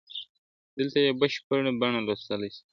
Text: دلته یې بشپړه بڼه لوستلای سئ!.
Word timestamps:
دلته 0.77 0.97
یې 1.05 1.11
بشپړه 1.19 1.71
بڼه 1.79 1.99
لوستلای 2.07 2.49
سئ!. 2.55 2.61